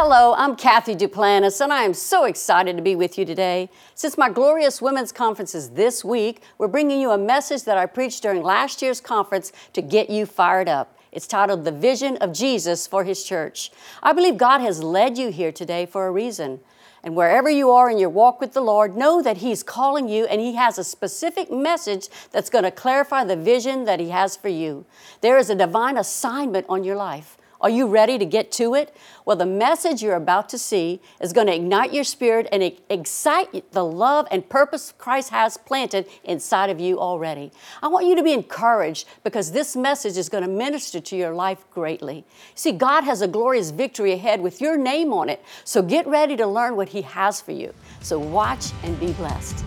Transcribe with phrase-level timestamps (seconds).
[0.00, 3.68] Hello, I'm Cathy Duplantis, and I am so excited to be with you today.
[3.96, 7.86] Since my glorious women's conference is this week, we're bringing you a message that I
[7.86, 10.96] preached during last year's conference to get you fired up.
[11.10, 13.72] It's titled The Vision of Jesus for His Church.
[14.00, 16.60] I believe God has led you here today for a reason.
[17.02, 20.26] And wherever you are in your walk with the Lord, know that He's calling you
[20.26, 24.36] and He has a specific message that's going to clarify the vision that He has
[24.36, 24.86] for you.
[25.22, 27.36] There is a divine assignment on your life.
[27.60, 28.94] Are you ready to get to it?
[29.24, 33.72] Well, the message you're about to see is going to ignite your spirit and excite
[33.72, 37.50] the love and purpose Christ has planted inside of you already.
[37.82, 41.34] I want you to be encouraged because this message is going to minister to your
[41.34, 42.24] life greatly.
[42.54, 46.36] See, God has a glorious victory ahead with your name on it, so get ready
[46.36, 47.74] to learn what He has for you.
[48.00, 49.64] So watch and be blessed.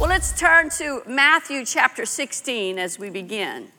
[0.00, 3.72] Well, let's turn to Matthew chapter 16 as we begin.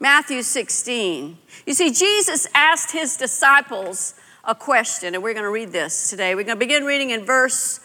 [0.00, 1.36] Matthew 16.
[1.66, 6.34] You see, Jesus asked his disciples a question, and we're going to read this today.
[6.34, 7.80] We're going to begin reading in verse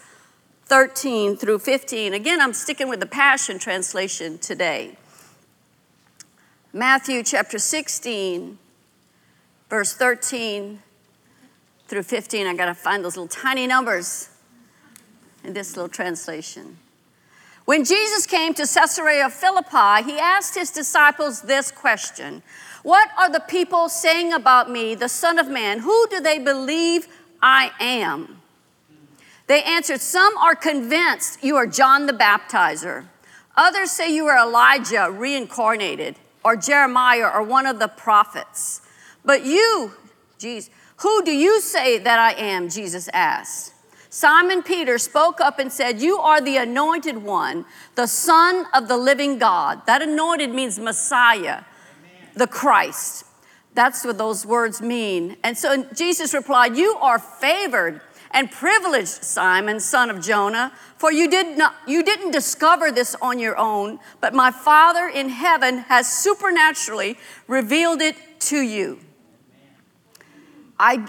[0.64, 2.14] 13 through 15.
[2.14, 4.96] Again, I'm sticking with the Passion Translation today.
[6.72, 8.58] Matthew chapter 16,
[9.68, 10.82] verse 13
[11.86, 12.46] through 15.
[12.46, 14.30] I got to find those little tiny numbers
[15.44, 16.78] in this little translation.
[17.66, 22.42] When Jesus came to Caesarea Philippi, he asked his disciples this question
[22.84, 25.80] What are the people saying about me, the Son of Man?
[25.80, 27.08] Who do they believe
[27.42, 28.40] I am?
[29.48, 33.06] They answered, Some are convinced you are John the Baptizer.
[33.56, 38.80] Others say you are Elijah reincarnated, or Jeremiah, or one of the prophets.
[39.24, 39.90] But you,
[40.38, 42.68] Jesus, who do you say that I am?
[42.68, 43.72] Jesus asked.
[44.08, 48.96] Simon Peter spoke up and said, You are the anointed one, the Son of the
[48.96, 49.86] living God.
[49.86, 52.30] That anointed means Messiah, Amen.
[52.34, 53.24] the Christ.
[53.74, 55.36] That's what those words mean.
[55.44, 58.00] And so Jesus replied, You are favored
[58.30, 63.38] and privileged, Simon, son of Jonah, for you, did not, you didn't discover this on
[63.38, 68.98] your own, but my Father in heaven has supernaturally revealed it to you.
[70.78, 71.06] I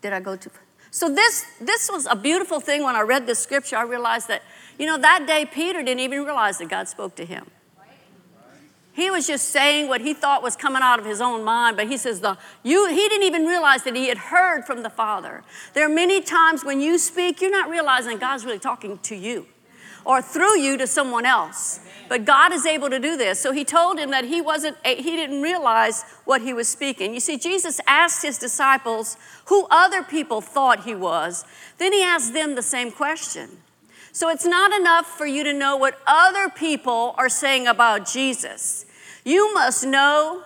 [0.00, 0.50] did I go too
[0.90, 3.76] so this, this was a beautiful thing when I read this scripture.
[3.76, 4.42] I realized that,
[4.78, 7.46] you know, that day Peter didn't even realize that God spoke to him.
[8.92, 11.88] He was just saying what he thought was coming out of his own mind, but
[11.88, 15.42] he says the you he didn't even realize that he had heard from the Father.
[15.74, 19.46] There are many times when you speak, you're not realizing God's really talking to you
[20.04, 21.80] or through you to someone else.
[22.08, 23.38] But God is able to do this.
[23.38, 27.14] So he told him that he wasn't eh, he didn't realize what he was speaking.
[27.14, 29.16] You see Jesus asked his disciples
[29.46, 31.44] who other people thought he was.
[31.78, 33.48] Then he asked them the same question.
[34.12, 38.86] So it's not enough for you to know what other people are saying about Jesus.
[39.24, 40.42] You must know,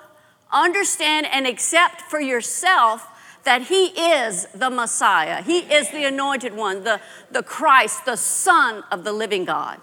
[0.52, 3.08] understand and accept for yourself
[3.44, 5.42] that He is the Messiah.
[5.42, 7.00] He is the anointed one, the,
[7.30, 9.80] the Christ, the Son of the living God.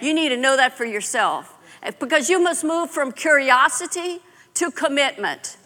[0.00, 1.54] You need to know that for yourself
[2.00, 4.20] because you must move from curiosity
[4.54, 5.56] to commitment,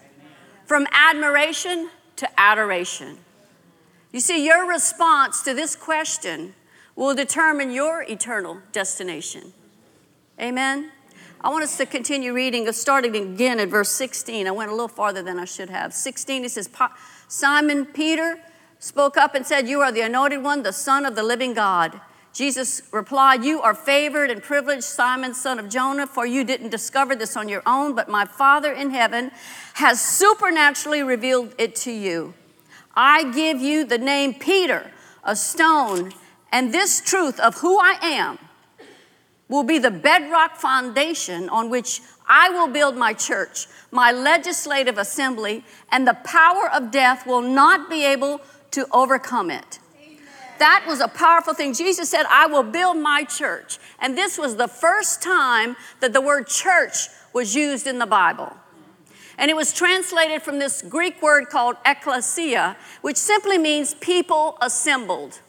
[0.66, 3.18] from admiration to adoration.
[4.12, 6.54] You see, your response to this question
[6.96, 9.52] will determine your eternal destination.
[10.40, 10.90] Amen.
[11.40, 14.48] I want us to continue reading, starting again at verse 16.
[14.48, 15.94] I went a little farther than I should have.
[15.94, 16.68] 16, it says,
[17.28, 18.40] Simon Peter
[18.80, 22.00] spoke up and said, You are the anointed one, the Son of the living God.
[22.32, 27.14] Jesus replied, You are favored and privileged, Simon, son of Jonah, for you didn't discover
[27.14, 29.30] this on your own, but my Father in heaven
[29.74, 32.34] has supernaturally revealed it to you.
[32.96, 34.90] I give you the name Peter,
[35.22, 36.12] a stone,
[36.50, 38.38] and this truth of who I am
[39.48, 45.64] will be the bedrock foundation on which I will build my church, my legislative assembly,
[45.90, 48.40] and the power of death will not be able
[48.72, 49.78] to overcome it.
[50.58, 51.72] That was a powerful thing.
[51.72, 53.78] Jesus said, I will build my church.
[54.00, 58.54] And this was the first time that the word church was used in the Bible.
[59.38, 65.40] And it was translated from this Greek word called ecclesia, which simply means people assembled.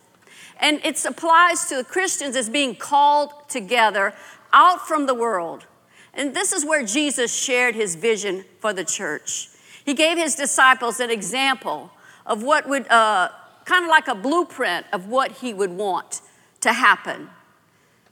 [0.60, 4.14] And it applies to the Christians as being called together
[4.52, 5.66] out from the world.
[6.14, 9.50] And this is where Jesus shared his vision for the church.
[9.86, 11.92] He gave his disciples an example
[12.26, 13.30] of what would, uh,
[13.66, 16.22] kind of like a blueprint of what he would want
[16.62, 17.30] to happen.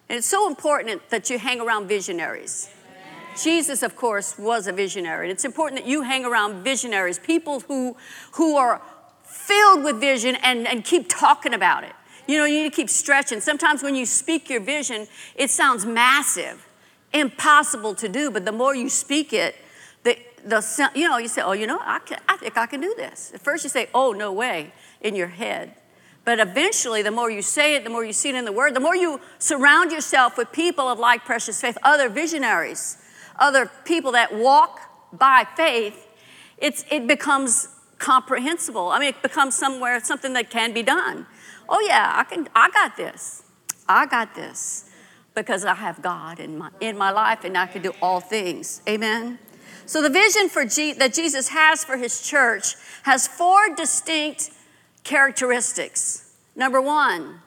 [0.09, 2.69] And it's so important that you hang around visionaries.
[3.41, 5.27] Jesus, of course, was a visionary.
[5.27, 7.95] And it's important that you hang around visionaries, people who,
[8.33, 8.81] who are
[9.23, 11.93] filled with vision and, and keep talking about it.
[12.27, 13.39] You know, you need to keep stretching.
[13.39, 16.67] Sometimes when you speak your vision, it sounds massive
[17.13, 19.55] impossible to do, but the more you speak it,
[20.03, 22.81] the, the, you know, you say, oh, you know, I, can, I think I can
[22.81, 23.31] do this.
[23.33, 24.71] At first you say, oh, no way,
[25.01, 25.73] in your head.
[26.25, 28.73] But eventually, the more you say it, the more you see it in the Word,
[28.73, 32.97] the more you surround yourself with people of like precious faith, other visionaries,
[33.39, 34.81] other people that walk
[35.13, 36.05] by faith,
[36.57, 38.89] it's, it becomes comprehensible.
[38.89, 41.25] I mean, it becomes somewhere, something that can be done.
[41.69, 43.43] Oh, yeah, I, can, I got this.
[43.87, 44.89] I got this
[45.35, 48.81] because I have God in my, in my life and I can do all things.
[48.87, 49.39] Amen?
[49.85, 54.51] So, the vision for G, that Jesus has for his church has four distinct
[55.03, 56.33] characteristics.
[56.55, 57.39] Number one,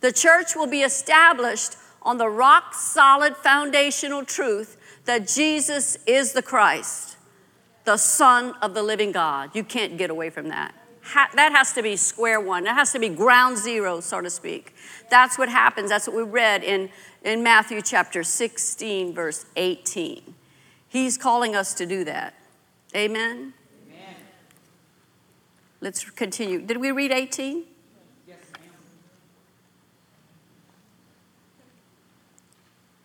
[0.00, 6.42] the church will be established on the rock solid foundational truth that Jesus is the
[6.42, 7.16] Christ,
[7.84, 9.50] the Son of the living God.
[9.54, 10.74] You can't get away from that.
[11.08, 12.64] Ha- that has to be square one.
[12.64, 14.74] That has to be ground zero, so to speak.
[15.10, 15.88] That's what happens.
[15.88, 16.90] That's what we read in,
[17.24, 20.34] in Matthew chapter 16, verse 18.
[20.86, 22.34] He's calling us to do that.
[22.94, 23.54] Amen?
[23.86, 24.14] Amen.
[25.80, 26.60] Let's continue.
[26.60, 27.64] Did we read 18?
[28.26, 28.36] Yes,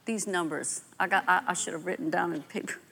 [0.04, 2.76] These numbers, I, got, I, I should have written down in paper.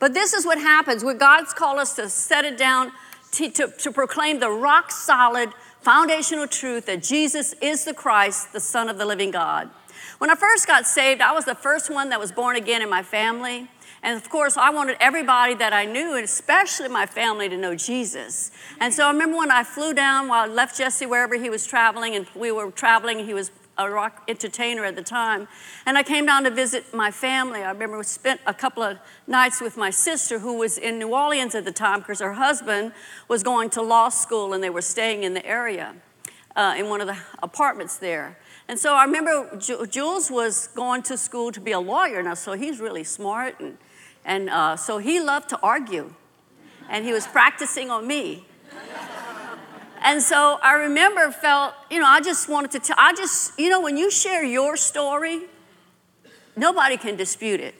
[0.00, 2.92] But this is what happens when God's called us to set it down,
[3.32, 8.60] to, to, to proclaim the rock solid foundational truth that Jesus is the Christ, the
[8.60, 9.70] Son of the living God.
[10.18, 12.90] When I first got saved, I was the first one that was born again in
[12.90, 13.68] my family.
[14.02, 17.74] And of course, I wanted everybody that I knew, and especially my family, to know
[17.74, 18.50] Jesus.
[18.80, 21.66] And so I remember when I flew down while I left Jesse wherever he was
[21.66, 25.48] traveling, and we were traveling, he was a rock entertainer at the time.
[25.86, 27.62] And I came down to visit my family.
[27.62, 31.14] I remember we spent a couple of nights with my sister, who was in New
[31.14, 32.92] Orleans at the time because her husband
[33.28, 35.94] was going to law school and they were staying in the area
[36.56, 38.36] uh, in one of the apartments there.
[38.66, 42.52] And so I remember Jules was going to school to be a lawyer now, so
[42.52, 43.58] he's really smart.
[43.60, 43.78] And,
[44.24, 46.12] and uh, so he loved to argue,
[46.90, 48.44] and he was practicing on me.
[50.02, 53.68] And so I remember felt, you know, I just wanted to tell, I just, you
[53.68, 55.42] know, when you share your story,
[56.56, 57.74] nobody can dispute it.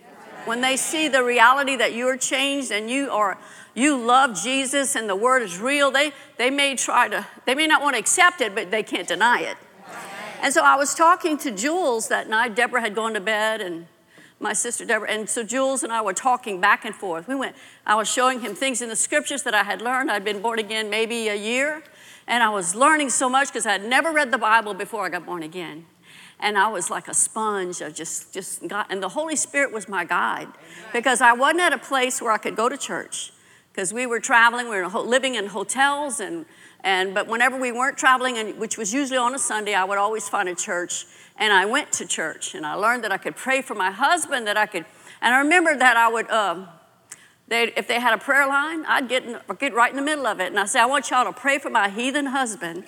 [0.45, 3.39] When they see the reality that you're changed and you are,
[3.75, 7.67] you love Jesus and the word is real, they, they may try to, they may
[7.67, 9.57] not want to accept it, but they can't deny it.
[10.41, 12.55] And so I was talking to Jules that night.
[12.55, 13.87] Deborah had gone to bed and
[14.41, 15.11] my sister Deborah.
[15.11, 17.27] And so Jules and I were talking back and forth.
[17.27, 20.11] We went, I was showing him things in the scriptures that I had learned.
[20.11, 21.83] I'd been born again maybe a year.
[22.29, 25.09] And I was learning so much because I had never read the Bible before I
[25.09, 25.87] got born again.
[26.39, 27.83] And I was like a sponge.
[27.83, 30.49] I just, just got, and the Holy Spirit was my guide
[30.93, 33.33] because I wasn't at a place where I could go to church
[33.73, 36.45] because we were traveling, we were living in hotels, and,
[36.81, 39.99] and but whenever we weren't traveling, and, which was usually on a Sunday, I would
[39.99, 43.37] always find a church, and I went to church, and I learned that I could
[43.37, 44.85] pray for my husband, that I could,
[45.23, 46.69] and I remember that I would, um,
[47.49, 50.27] they, if they had a prayer line, I'd get, in, get right in the middle
[50.27, 50.49] of it.
[50.49, 52.85] And I say, I want y'all to pray for my heathen husband.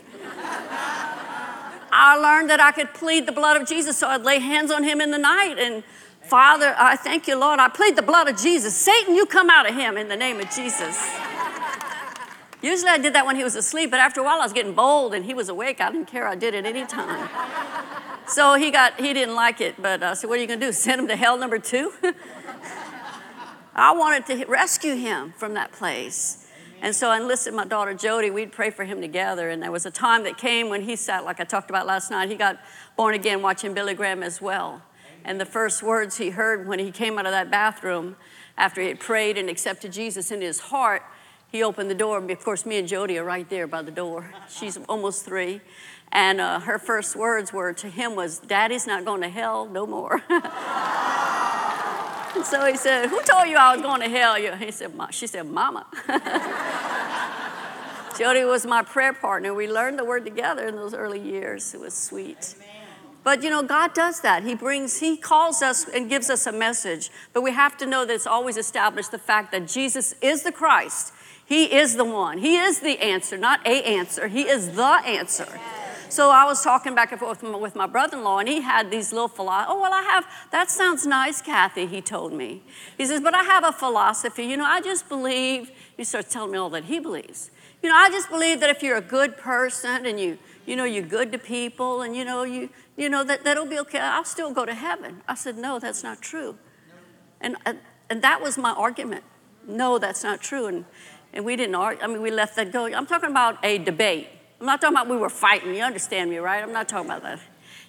[1.93, 4.85] I learned that I could plead the blood of Jesus, so I'd lay hands on
[4.85, 5.57] him in the night.
[5.59, 5.83] And
[6.23, 7.59] Father, I thank you, Lord.
[7.59, 8.77] I plead the blood of Jesus.
[8.77, 11.11] Satan, you come out of him in the name of Jesus.
[12.63, 14.75] Usually I did that when he was asleep, but after a while I was getting
[14.75, 15.81] bold and he was awake.
[15.81, 16.29] I didn't care.
[16.29, 17.29] I did it anytime.
[18.27, 20.61] so he got he didn't like it, but uh, I said, What are you gonna
[20.61, 20.73] do?
[20.87, 21.93] Send him to hell number two?
[23.75, 26.47] I wanted to rescue him from that place.
[26.83, 28.31] And so I enlisted my daughter Jody.
[28.31, 29.51] We'd pray for him together.
[29.51, 32.11] And there was a time that came when he sat, like I talked about last
[32.11, 32.59] night, he got
[32.97, 34.83] born again watching Billy Graham as well.
[35.25, 38.17] And the first words he heard when he came out of that bathroom
[38.57, 41.03] after he had prayed and accepted Jesus in his heart,
[41.53, 42.19] he opened the door.
[42.19, 44.33] Of course, me and Jody are right there by the door.
[44.49, 45.61] She's almost three.
[46.13, 49.87] And uh, her first words were to him was, Daddy's not going to hell no
[49.87, 50.23] more.
[52.35, 54.35] And so he said, Who told you I was going to hell?
[54.35, 55.87] He said, She said, Mama.
[58.19, 59.55] Jody was my prayer partner.
[59.55, 61.75] We learned the word together in those early years.
[61.75, 62.55] It was sweet.
[63.23, 64.45] But you know, God does that.
[64.45, 67.11] He brings, He calls us and gives us a message.
[67.33, 70.53] But we have to know that it's always established the fact that Jesus is the
[70.53, 71.13] Christ.
[71.45, 72.39] He is the one.
[72.39, 74.29] He is the answer, not a answer.
[74.29, 75.49] He is the answer.
[76.11, 78.91] So I was talking back and forth with my brother in law, and he had
[78.91, 79.75] these little philosophies.
[79.77, 82.65] Oh, well, I have, that sounds nice, Cathy, he told me.
[82.99, 84.45] He says, but I have a philosophy.
[84.45, 87.53] You know, I just believe, he starts telling me all that he believes.
[87.81, 90.37] You know, I just believe that if you're a good person and you,
[90.67, 93.79] you know, you're good to people and, you know, you, you know, that, that'll be
[93.79, 94.01] okay.
[94.01, 95.23] I'll still go to heaven.
[95.29, 96.59] I said, no, that's not true.
[97.41, 97.79] And, and,
[98.23, 99.23] that was my argument.
[99.67, 100.67] No, that's not true.
[100.67, 100.85] And,
[101.33, 102.03] and we didn't argue.
[102.03, 102.87] I mean, we left that go.
[102.87, 104.29] I'm talking about a debate.
[104.61, 105.75] I'm not talking about we were fighting.
[105.75, 106.63] You understand me, right?
[106.63, 107.41] I'm not talking about that.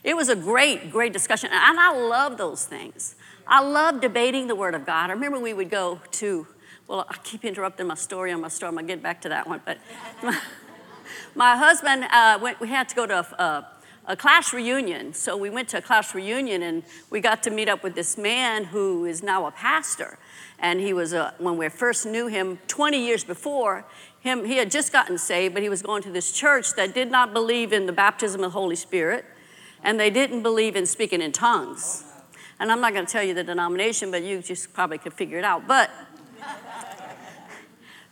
[0.05, 1.49] It was a great, great discussion.
[1.51, 3.15] And I love those things.
[3.45, 5.09] I love debating the Word of God.
[5.09, 6.47] I remember we would go to,
[6.87, 8.69] well, I keep interrupting my story on my story.
[8.69, 9.61] I'm going to get back to that one.
[9.65, 9.79] But
[11.35, 13.67] my, husband, uh, went, we had to go to a, a,
[14.13, 15.13] a class reunion.
[15.13, 18.17] So we went to a class reunion and we got to meet up with this
[18.17, 20.17] man who is now a pastor.
[20.57, 23.85] And he was, a, when we first knew him 20 years before,
[24.21, 27.11] him, he had just gotten saved, but he was going to this church that did
[27.11, 29.25] not believe in the baptism of the Holy Spirit,
[29.83, 32.03] and they didn't believe in speaking in tongues.
[32.59, 35.39] And I'm not going to tell you the denomination, but you just probably could figure
[35.39, 35.67] it out.
[35.67, 35.89] But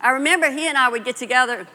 [0.00, 1.68] I remember he and I would get together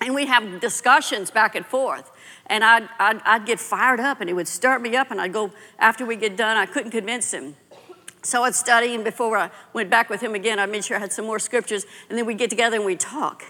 [0.00, 2.10] and we'd have discussions back and forth.
[2.46, 5.32] And I'd, I'd, I'd get fired up and he would start me up, and I'd
[5.32, 7.54] go, after we get done, I couldn't convince him.
[8.22, 11.00] So I'd study, and before I went back with him again, I made sure I
[11.00, 13.44] had some more scriptures, and then we'd get together and we'd talk.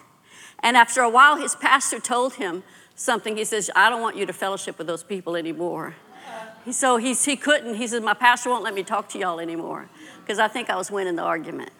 [0.62, 2.62] And after a while, his pastor told him
[2.94, 3.36] something.
[3.36, 5.94] He says, I don't want you to fellowship with those people anymore.
[6.70, 7.76] So he's, he couldn't.
[7.76, 9.88] He says, My pastor won't let me talk to y'all anymore
[10.20, 11.70] because I think I was winning the argument.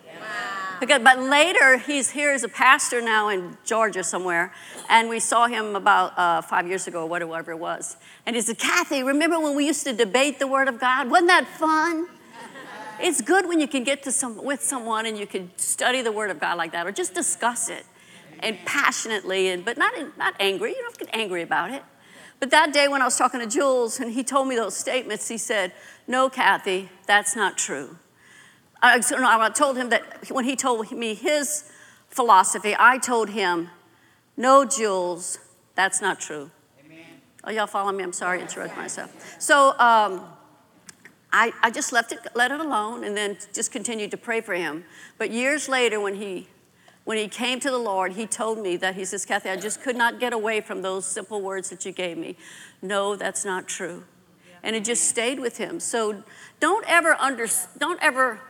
[0.81, 4.55] Because, but later, he's here as a pastor now in Georgia somewhere,
[4.89, 7.99] and we saw him about uh, five years ago, or whatever it was.
[8.25, 11.11] And he said, Cathy, remember when we used to debate the Word of God?
[11.11, 12.09] Wasn't that fun?
[13.03, 16.13] it's good when you can get to some, with someone and you can study the
[16.13, 17.85] Word of God like that, or just discuss it
[18.41, 20.71] and passionately, and but not not angry.
[20.71, 21.83] You don't have to get angry about it.
[22.39, 25.29] But that day when I was talking to Jules and he told me those statements,
[25.29, 25.73] he said,
[26.07, 27.99] "No, Cathy, that's not true."
[28.83, 31.71] I, so, no, I told him that when he told me his
[32.09, 33.69] philosophy, I told him,
[34.37, 35.39] "No, Jules,
[35.75, 36.51] that's not true."
[36.85, 37.21] Amen.
[37.45, 38.03] Oh, y'all follow me?
[38.03, 39.37] I'm sorry to interrupt myself.
[39.39, 39.79] So.
[39.79, 40.23] Um,
[41.33, 44.53] I, I just left it, let it alone, and then just continued to pray for
[44.55, 44.85] him.
[45.17, 46.49] But years later, when he
[47.05, 49.83] when he came to the Lord, he told me that he says, Cathy, I just
[49.83, 52.37] could not get away from those simple words that you gave me.
[52.83, 54.05] No, that's not true.
[54.63, 55.81] And it just stayed with him.
[55.81, 56.23] So
[56.61, 57.47] don't ever under,
[57.79, 58.41] don't ever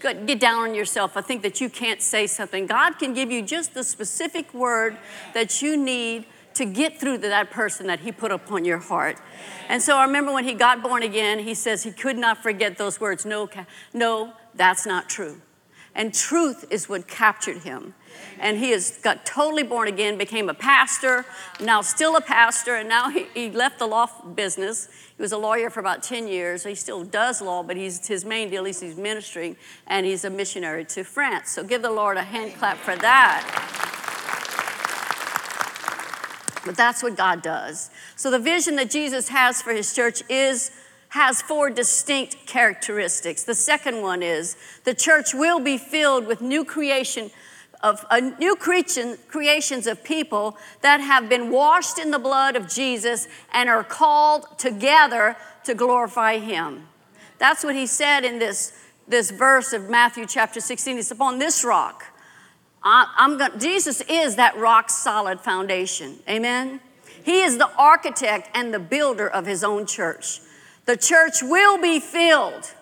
[0.00, 1.16] get down on yourself.
[1.16, 2.66] I think that you can't say something.
[2.66, 4.96] God can give you just the specific word
[5.32, 9.18] that you need to get through to that person that he put upon your heart.
[9.68, 12.78] And so I remember when he got born again, he says he could not forget
[12.78, 13.26] those words.
[13.26, 13.48] No,
[13.92, 15.40] no, that's not true.
[15.94, 17.94] And truth is what captured him.
[18.40, 21.24] And he has got totally born again, became a pastor,
[21.60, 24.88] now still a pastor, and now he, he left the law business.
[25.16, 26.64] He was a lawyer for about 10 years.
[26.64, 30.30] He still does law, but he's, his main deal is he's ministering, and he's a
[30.30, 31.50] missionary to France.
[31.50, 33.82] So give the Lord a hand clap for that.
[36.64, 37.90] But that's what God does.
[38.16, 40.70] So the vision that Jesus has for his church is
[41.14, 43.44] has four distinct characteristics.
[43.44, 47.30] The second one is the church will be filled with new creation
[47.84, 52.68] of uh, new creation, creations of people that have been washed in the blood of
[52.68, 56.88] Jesus and are called together to glorify him.
[57.38, 60.98] That's what he said in this, this verse of Matthew chapter 16.
[60.98, 62.06] It's upon this rock.
[62.82, 66.18] I, going Jesus is that rock solid foundation.
[66.28, 66.80] Amen.
[67.24, 70.40] He is the architect and the builder of his own church.
[70.86, 72.72] The church will be filled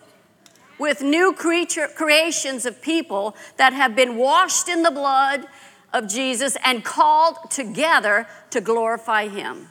[0.79, 5.47] with new creature, creations of people that have been washed in the blood
[5.93, 9.69] of Jesus and called together to glorify him.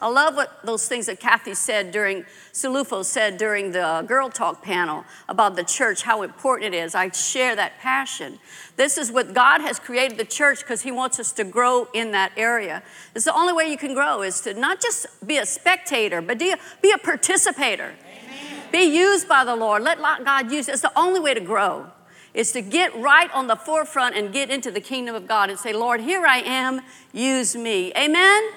[0.00, 4.60] I love what those things that Kathy said during, Salufo said during the Girl Talk
[4.60, 6.94] panel about the church, how important it is.
[6.96, 8.40] I share that passion.
[8.76, 12.10] This is what God has created the church because He wants us to grow in
[12.10, 12.82] that area.
[13.14, 16.38] It's the only way you can grow is to not just be a spectator, but
[16.38, 17.94] be a, participator.
[18.04, 18.62] Amen.
[18.72, 19.82] Be used by the Lord.
[19.82, 20.68] Let God use.
[20.68, 21.86] It's the only way to grow.
[22.34, 25.58] Is to get right on the forefront and get into the kingdom of God and
[25.58, 26.80] say, Lord, here I am,
[27.12, 27.92] use me.
[27.96, 28.50] Amen?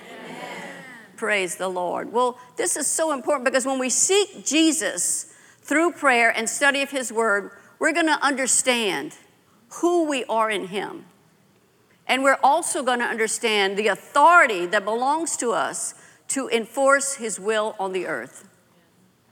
[1.17, 2.13] Praise the Lord.
[2.13, 6.91] Well, this is so important because when we seek Jesus through prayer and study of
[6.91, 9.15] His Word, we're going to understand
[9.81, 11.05] who we are in Him.
[12.07, 15.95] And we're also going to understand the authority that belongs to us
[16.29, 18.47] to enforce His will on the earth.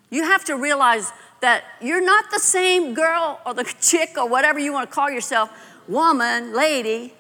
[0.10, 1.12] You have to realize
[1.42, 5.12] that you're not the same girl or the chick or whatever you want to call
[5.12, 5.52] yourself
[5.88, 7.14] woman, lady,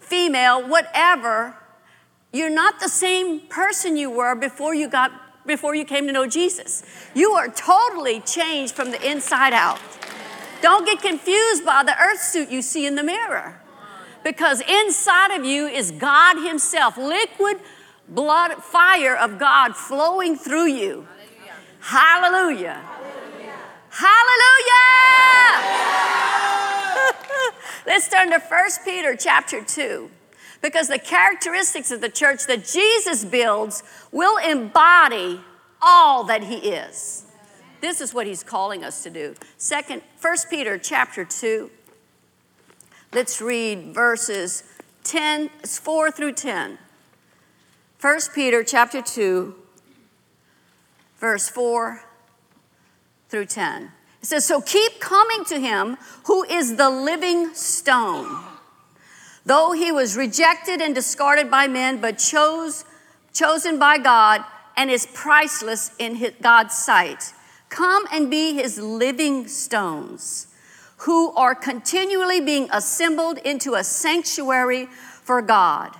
[0.00, 1.54] female, whatever
[2.32, 5.12] you're not the same person you were before you got
[5.46, 6.82] before you came to know Jesus.
[7.14, 9.80] You are totally changed from the inside out.
[10.60, 13.60] Don't get confused by the earth suit you see in the mirror.
[14.22, 17.60] Because inside of you is God Himself, liquid
[18.08, 21.08] blood, fire of God flowing through you.
[21.80, 22.82] Hallelujah.
[22.82, 23.58] Hallelujah.
[23.88, 24.74] Hallelujah.
[27.86, 30.10] Let's turn to 1 Peter chapter 2
[30.62, 35.40] because the characteristics of the church that Jesus builds will embody
[35.80, 37.24] all that he is.
[37.80, 39.34] This is what he's calling us to do.
[39.56, 41.70] Second, 1 Peter chapter 2.
[43.12, 44.64] Let's read verses
[45.04, 46.78] 10, 4 through 10.
[48.00, 49.56] 1 Peter chapter 2,
[51.18, 52.00] verse 4
[53.28, 53.90] through 10.
[54.22, 58.44] It says, So keep coming to him who is the living stone.
[59.48, 62.84] Though he was rejected and discarded by men, but chose,
[63.32, 64.44] chosen by God
[64.76, 67.32] and is priceless in his, God's sight.
[67.70, 70.48] Come and be his living stones,
[70.98, 74.84] who are continually being assembled into a sanctuary
[75.22, 75.96] for God.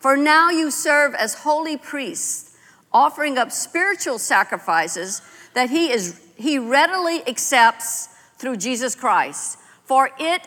[0.00, 2.56] For now you serve as holy priests,
[2.92, 5.22] offering up spiritual sacrifices
[5.54, 9.58] that he, is, he readily accepts through Jesus Christ.
[9.84, 10.42] For it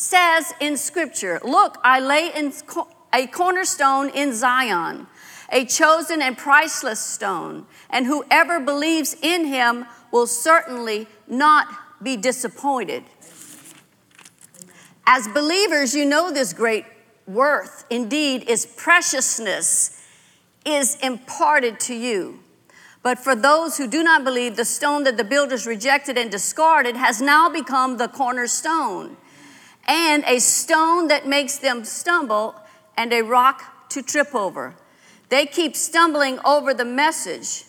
[0.00, 2.52] says in Scripture, Look, I lay in
[3.12, 5.06] a cornerstone in Zion
[5.50, 11.68] a chosen and priceless stone, and whoever believes in him will certainly not
[12.02, 13.02] be disappointed.
[15.06, 16.84] As believers, you know this great
[17.26, 20.04] worth, indeed, its preciousness
[20.66, 22.40] is imparted to you.
[23.02, 26.96] But for those who do not believe, the stone that the builders rejected and discarded
[26.96, 29.16] has now become the cornerstone,
[29.88, 32.54] and a stone that makes them stumble,
[32.96, 34.74] and a rock to trip over.
[35.30, 37.64] They keep stumbling over the message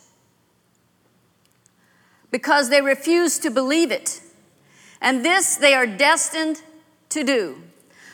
[2.31, 4.21] because they refuse to believe it.
[5.01, 6.61] And this they are destined
[7.09, 7.61] to do.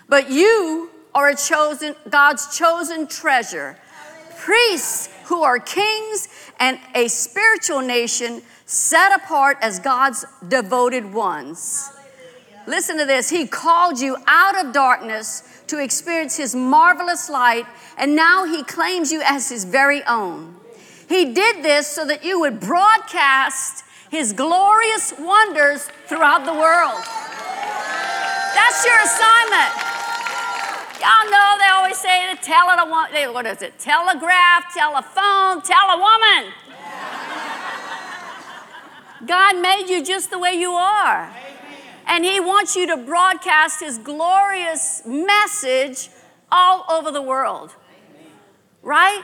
[0.07, 3.77] But you are a chosen, God's chosen treasure,
[4.37, 6.27] priests who are kings
[6.59, 11.89] and a spiritual nation set apart as God's devoted ones.
[12.67, 13.29] Listen to this.
[13.29, 17.65] He called you out of darkness to experience His marvelous light,
[17.97, 20.55] and now He claims you as His very own.
[21.07, 27.03] He did this so that you would broadcast His glorious wonders throughout the world.
[28.55, 29.71] That's your assignment.
[31.01, 33.77] Y'all know they always say to tell it a woman, what is it?
[33.77, 36.53] Telegraph, telephone, tell a woman.
[39.27, 41.31] God made you just the way you are.
[42.07, 46.09] And He wants you to broadcast His glorious message
[46.51, 47.75] all over the world.
[48.81, 49.23] Right?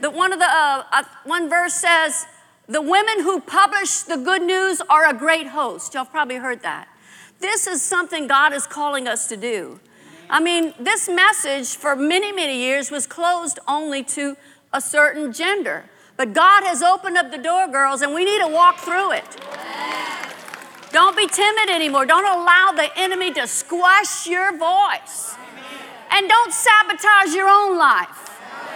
[0.00, 2.26] That one of the uh, uh, one verse says,
[2.66, 6.88] "The women who publish the good news are a great host." Y'all probably heard that.
[7.38, 9.80] This is something God is calling us to do.
[10.30, 14.36] I mean, this message for many, many years was closed only to
[14.72, 15.84] a certain gender.
[16.16, 19.40] But God has opened up the door, girls, and we need to walk through it.
[20.92, 22.04] Don't be timid anymore.
[22.04, 25.34] Don't allow the enemy to squash your voice.
[26.10, 28.30] And don't sabotage your own life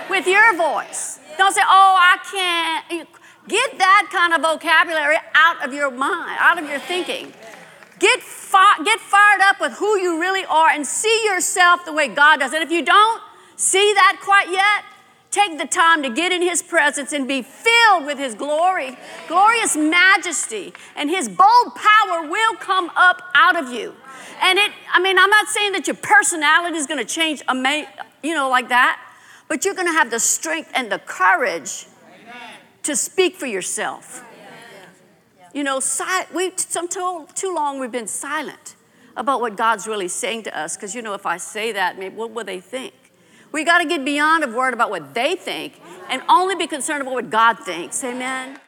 [0.09, 1.21] with your voice.
[1.37, 3.09] Don't say, oh, I can't.
[3.47, 7.33] Get that kind of vocabulary out of your mind, out of your thinking.
[7.99, 12.09] Get, fi- get fired up with who you really are and see yourself the way
[12.09, 12.53] God does.
[12.53, 13.23] And if you don't
[13.57, 14.85] see that quite yet,
[15.37, 18.97] Take the time to get in His presence and be filled with His glory,
[19.29, 23.95] glorious majesty, and His bold power will come up out of you.
[24.41, 27.43] And it, I mean, I'm not saying that your personality is going to change,
[28.23, 28.99] you know, like that,
[29.47, 31.85] but you're going to have the strength and the courage
[32.85, 34.25] to speak for yourself.
[35.53, 35.83] You know,
[36.35, 38.75] we some too, too long we've been silent
[39.15, 42.15] about what God's really saying to us because you know if I say that, maybe
[42.15, 42.95] what will they think?
[43.57, 47.01] We got to get beyond of worried about what they think and only be concerned
[47.01, 48.05] about what God thinks.
[48.05, 48.61] Amen.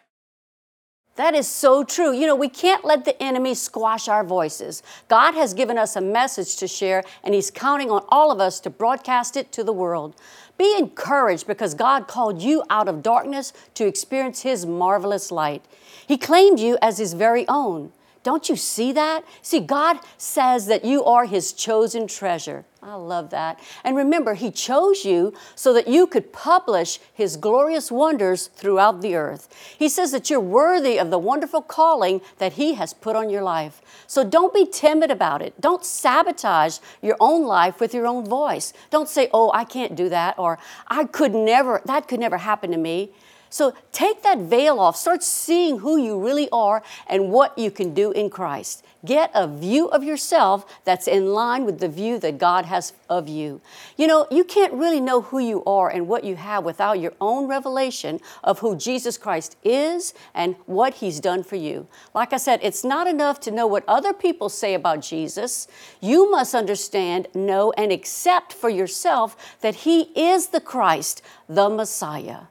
[1.16, 2.14] That is so true.
[2.14, 4.82] You know, we can't let the enemy squash our voices.
[5.08, 8.60] God has given us a message to share, and He's counting on all of us
[8.60, 10.16] to broadcast it to the world.
[10.56, 15.66] Be encouraged because God called you out of darkness to experience His marvelous light.
[16.06, 17.92] He claimed you as His very own.
[18.22, 19.24] Don't you see that?
[19.42, 22.64] See, God says that you are His chosen treasure.
[22.82, 23.58] I love that.
[23.82, 29.14] And remember, He chose you so that you could publish His glorious wonders throughout the
[29.14, 29.48] earth.
[29.78, 33.42] He says that you're worthy of the wonderful calling that He has put on your
[33.42, 33.80] life.
[34.06, 35.60] So don't be timid about it.
[35.60, 38.72] Don't sabotage your own life with your own voice.
[38.90, 42.70] Don't say, oh, I can't do that, or I could never, that could never happen
[42.70, 43.12] to me.
[43.50, 44.96] So take that veil off.
[44.96, 48.84] Start seeing who you really are and what you can do in Christ.
[49.04, 53.28] Get a view of yourself that's in line with the view that God has of
[53.28, 53.60] you.
[53.96, 57.12] You know, you can't really know who you are and what you have without your
[57.20, 61.86] own revelation of who Jesus Christ is and what He's done for you.
[62.12, 65.68] Like I said, it's not enough to know what other people say about Jesus.
[66.00, 72.42] You must understand, know, and accept for yourself that He is the Christ, the Messiah.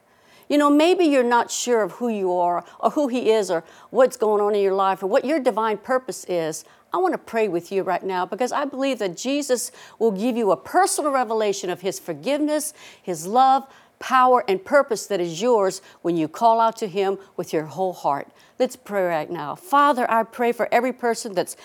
[0.48, 3.64] You know, maybe you're not sure of who you are or who He is or
[3.90, 6.64] what's going on in your life or what your divine purpose is.
[6.92, 10.36] I want to pray with you right now because I believe that Jesus will give
[10.36, 13.66] you a personal revelation of His forgiveness, His love,
[13.98, 17.92] power, and purpose that is yours when you call out to Him with your whole
[17.92, 18.28] heart.
[18.58, 19.54] Let's pray right now.
[19.54, 21.56] Father, I pray for every person that's,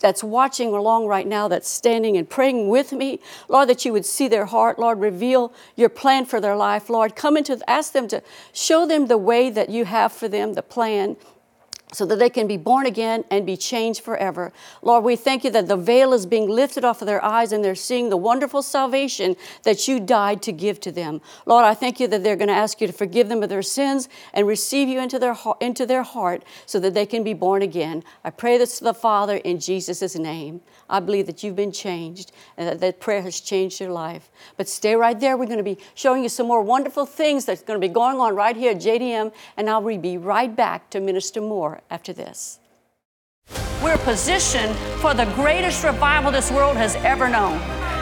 [0.00, 3.18] that's watching along right now, that's standing and praying with me.
[3.48, 4.78] Lord, that you would see their heart.
[4.78, 6.88] Lord, reveal your plan for their life.
[6.88, 10.54] Lord, come into, ask them to show them the way that you have for them,
[10.54, 11.16] the plan
[11.92, 14.52] so that they can be born again and be changed forever.
[14.82, 17.64] Lord, we thank you that the veil is being lifted off of their eyes and
[17.64, 21.20] they're seeing the wonderful salvation that you died to give to them.
[21.46, 23.62] Lord, I thank you that they're going to ask you to forgive them of their
[23.62, 27.62] sins and receive you into their, into their heart so that they can be born
[27.62, 28.02] again.
[28.24, 30.62] I pray this to the Father in Jesus' name.
[30.88, 34.30] I believe that you've been changed and that that prayer has changed your life.
[34.56, 35.36] But stay right there.
[35.36, 38.18] We're going to be showing you some more wonderful things that's going to be going
[38.18, 42.58] on right here at JDM, and I'll be right back to minister more after this.
[43.82, 47.60] We're positioned for the greatest revival this world has ever known.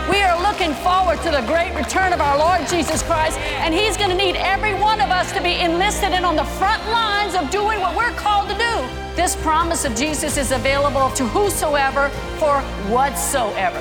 [0.08, 3.96] We are looking forward to the great return of our Lord Jesus Christ, and He's
[3.96, 7.34] going to need every one of us to be enlisted and on the front lines
[7.34, 9.03] of doing what we're called to do.
[9.14, 12.08] This promise of Jesus is available to whosoever
[12.40, 13.80] for whatsoever.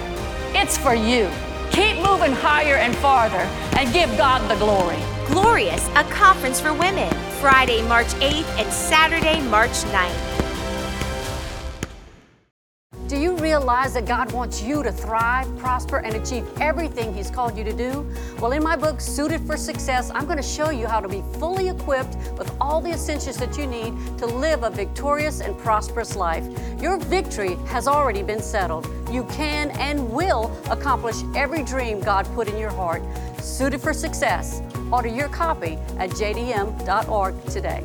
[0.53, 1.27] It's for you.
[1.71, 4.99] Keep moving higher and farther and give God the glory.
[5.25, 10.32] Glorious, a conference for women, Friday, March 8th and Saturday, March 9th.
[13.07, 17.57] Do you realize that God wants you to thrive, prosper, and achieve everything He's called
[17.57, 18.07] you to do?
[18.39, 21.21] Well, in my book, Suited for Success, I'm going to show you how to be
[21.37, 26.15] fully equipped with all the essentials that you need to live a victorious and prosperous
[26.15, 26.45] life.
[26.81, 28.87] Your victory has already been settled.
[29.11, 33.03] You can and will accomplish every dream God put in your heart.
[33.39, 34.61] Suited for Success.
[34.91, 37.83] Order your copy at jdm.org today.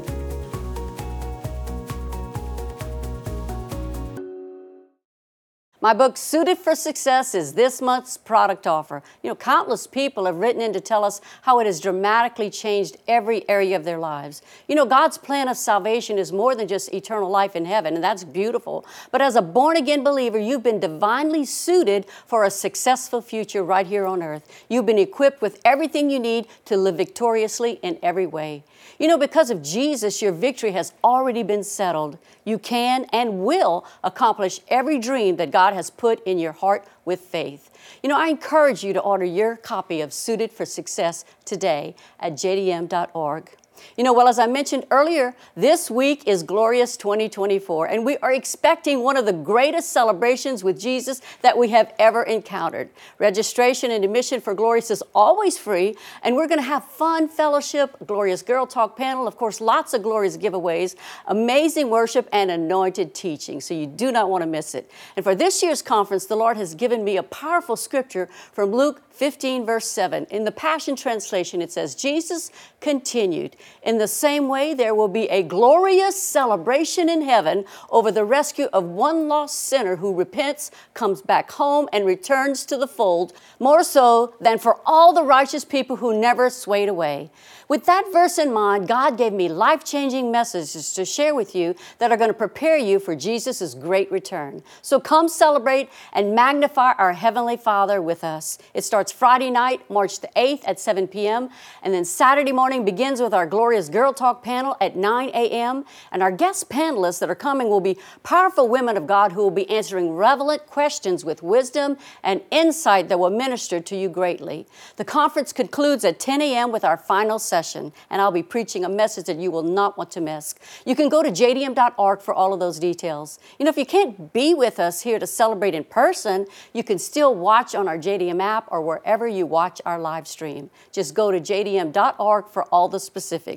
[5.81, 9.01] My book, Suited for Success, is this month's product offer.
[9.23, 12.97] You know, countless people have written in to tell us how it has dramatically changed
[13.07, 14.43] every area of their lives.
[14.67, 18.03] You know, God's plan of salvation is more than just eternal life in heaven, and
[18.03, 18.85] that's beautiful.
[19.13, 23.87] But as a born again believer, you've been divinely suited for a successful future right
[23.87, 24.51] here on earth.
[24.69, 28.65] You've been equipped with everything you need to live victoriously in every way.
[28.99, 32.19] You know, because of Jesus, your victory has already been settled.
[32.45, 37.21] You can and will accomplish every dream that God has put in your heart with
[37.21, 37.71] faith.
[38.03, 42.35] You know, I encourage you to order your copy of Suited for Success today at
[42.35, 43.51] jdm.org.
[43.97, 48.33] You know, well, as I mentioned earlier, this week is Glorious 2024, and we are
[48.33, 52.91] expecting one of the greatest celebrations with Jesus that we have ever encountered.
[53.19, 57.97] Registration and admission for Glorious is always free, and we're going to have fun fellowship,
[58.07, 60.95] Glorious Girl Talk panel, of course, lots of Glorious giveaways,
[61.27, 64.91] amazing worship, and anointed teaching, so you do not want to miss it.
[65.17, 69.03] And for this year's conference, the Lord has given me a powerful scripture from Luke
[69.11, 70.27] 15, verse 7.
[70.31, 75.29] In the Passion Translation, it says, Jesus continued, In the same way, there will be
[75.29, 81.23] a glorious celebration in heaven over the rescue of one lost sinner who repents, comes
[81.23, 85.97] back home, and returns to the fold, more so than for all the righteous people
[85.97, 87.31] who never swayed away.
[87.69, 91.75] With that verse in mind, God gave me life changing messages to share with you
[91.99, 94.63] that are going to prepare you for Jesus' great return.
[94.81, 98.57] So come celebrate and magnify our Heavenly Father with us.
[98.73, 101.51] It starts Friday night, March the 8th at 7 p.m.,
[101.83, 105.85] and then Saturday morning begins with our Glorious Girl Talk panel at 9 a.m.
[106.13, 109.51] And our guest panelists that are coming will be powerful women of God who will
[109.51, 114.67] be answering relevant questions with wisdom and insight that will minister to you greatly.
[114.97, 116.73] The conference concludes at 10 a.m.
[116.73, 119.99] with our final session session, and I'll be preaching a message that you will not
[119.99, 120.55] want to miss.
[120.87, 123.39] You can go to jdm.org for all of those details.
[123.59, 126.99] You know, if you can't be with us here to celebrate in person, you can
[126.99, 130.71] still watch on our JDM app or wherever you watch our live stream.
[130.93, 133.48] Just go to jdm.org for all the specifics.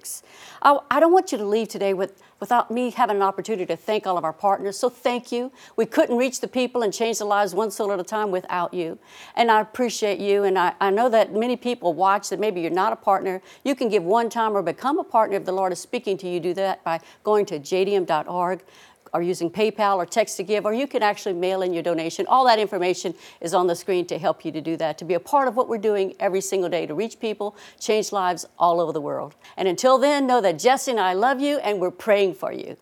[0.61, 3.77] I, I don't want you to leave today with without me having an opportunity to
[3.77, 4.77] thank all of our partners.
[4.77, 5.51] So thank you.
[5.75, 8.73] We couldn't reach the people and change the lives one soul at a time without
[8.73, 8.97] you.
[9.35, 10.43] And I appreciate you.
[10.43, 13.41] And I, I know that many people watch that maybe you're not a partner.
[13.63, 16.27] You can give one time or become a partner if the Lord is speaking to
[16.27, 16.39] you.
[16.39, 18.63] Do that by going to jdm.org
[19.13, 22.25] or using PayPal or text to give, or you can actually mail in your donation.
[22.27, 25.13] All that information is on the screen to help you to do that, to be
[25.13, 28.79] a part of what we're doing every single day to reach people, change lives all
[28.79, 29.35] over the world.
[29.57, 32.77] And until then, know that Jesse and I love you and we're praying for you.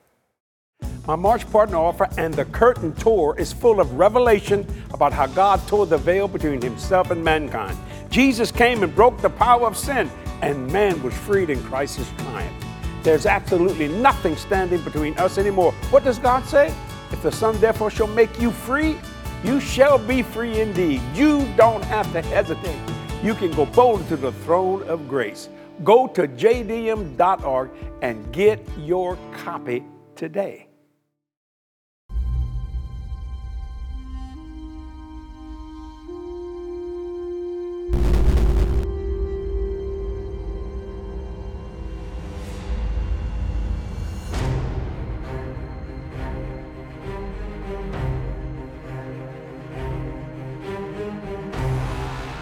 [1.07, 5.59] My March partner offer and the curtain tour is full of revelation about how God
[5.67, 7.77] tore the veil between himself and mankind.
[8.09, 10.09] Jesus came and broke the power of sin
[10.41, 12.68] and man was freed in Christ's triumph.
[13.03, 15.71] There's absolutely nothing standing between us anymore.
[15.89, 16.73] What does God say?
[17.12, 18.97] If the Son therefore shall make you free,
[19.43, 21.01] you shall be free indeed.
[21.15, 22.79] You don't have to hesitate.
[23.23, 25.49] You can go boldly to the throne of grace.
[25.83, 27.69] Go to jdm.org
[28.01, 29.83] and get your copy
[30.15, 30.68] today.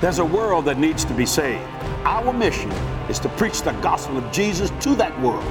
[0.07, 1.61] There's a world that needs to be saved.
[2.05, 2.71] Our mission
[3.09, 5.43] is to preach the gospel of Jesus to that world.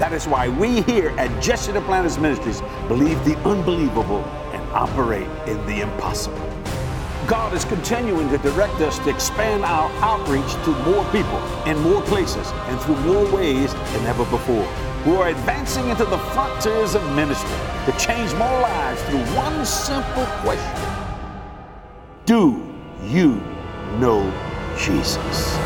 [0.00, 5.64] That is why we here at Jesse Duplantis Ministries believe the unbelievable and operate in
[5.66, 6.36] the impossible.
[7.28, 12.02] God is continuing to direct us to expand our outreach to more people in more
[12.02, 14.66] places and through more ways than ever before.
[15.06, 17.56] We are advancing into the frontiers of ministry
[17.86, 21.06] to change more lives through one simple question
[22.24, 22.71] Do
[23.04, 23.40] you
[23.98, 24.32] know
[24.78, 25.58] Jesus.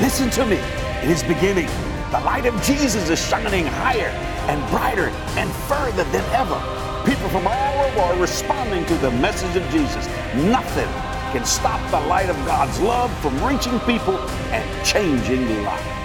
[0.00, 0.56] Listen to me.
[1.02, 1.66] It is beginning.
[2.10, 4.08] The light of Jesus is shining higher
[4.48, 6.83] and brighter and further than ever.
[7.04, 10.06] People from all over are responding to the message of Jesus.
[10.36, 10.88] Nothing
[11.32, 14.18] can stop the light of God's love from reaching people
[14.50, 16.03] and changing lives.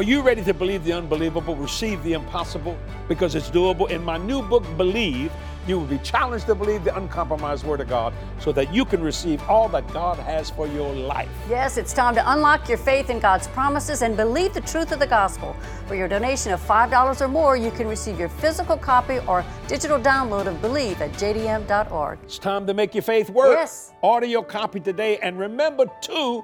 [0.00, 2.74] Are you ready to believe the unbelievable, receive the impossible
[3.06, 3.90] because it's doable?
[3.90, 5.30] In my new book, Believe,
[5.66, 9.02] you will be challenged to believe the uncompromised Word of God so that you can
[9.02, 11.28] receive all that God has for your life.
[11.50, 15.00] Yes, it's time to unlock your faith in God's promises and believe the truth of
[15.00, 15.54] the gospel.
[15.86, 20.00] For your donation of $5 or more, you can receive your physical copy or digital
[20.00, 22.18] download of Believe at jdm.org.
[22.22, 23.54] It's time to make your faith work.
[23.54, 23.92] Yes.
[24.00, 26.42] Order your copy today and remember to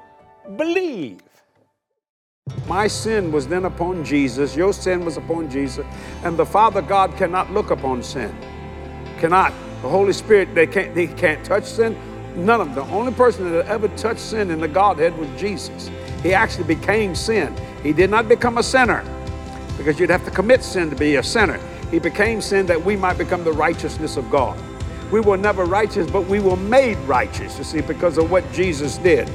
[0.59, 1.23] believe.
[2.69, 5.87] My sin was then upon Jesus, your sin was upon Jesus,
[6.25, 8.35] and the Father God cannot look upon sin.
[9.19, 9.53] Cannot.
[9.83, 11.97] The Holy Spirit, they can't, they can't touch sin.
[12.35, 12.87] None of them.
[12.87, 15.91] The only person that ever touched sin in the Godhead was Jesus.
[16.23, 17.55] He actually became sin.
[17.85, 19.05] He did not become a sinner
[19.79, 21.61] because you'd have to commit sin to be a sinner.
[21.91, 24.59] He became sin that we might become the righteousness of God.
[25.13, 28.99] We were never righteous, but we were made righteous, you see, because of what Jesus
[28.99, 29.31] did.